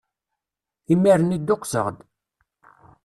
Imir-nni 0.93 1.37
dduqseɣ-d! 1.39 1.97